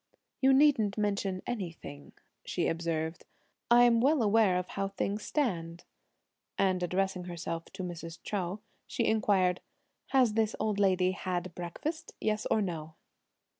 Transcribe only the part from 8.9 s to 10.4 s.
inquired, "Has